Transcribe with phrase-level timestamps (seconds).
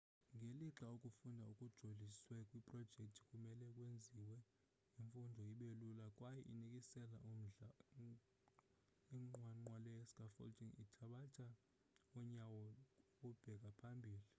[0.43, 4.11] ngelixa ukufunda okujoliswe kwiprojekthi kumele kwenze
[4.99, 7.69] imfundo ibelula yaye inikise umdla
[9.15, 11.47] inqwanqwa le scaffolding ithabatha
[12.19, 12.63] unyawo
[13.27, 14.27] ukubheka phambili